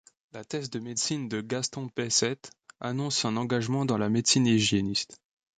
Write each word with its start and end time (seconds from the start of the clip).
La 0.33 0.43
thèse 0.43 0.71
de 0.71 0.79
médecine 0.79 1.27
de 1.29 1.41
Gaston 1.41 1.87
Baissette 1.95 2.49
annonce 2.79 3.23
un 3.23 3.37
engagement 3.37 3.85
dans 3.85 3.99
la 3.99 4.09
médecine 4.09 4.47
hygiéniste. 4.47 5.21